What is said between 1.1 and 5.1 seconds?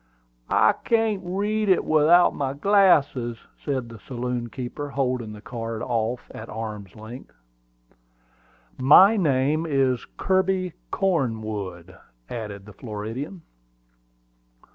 read it without my glasses," said the saloon keeper,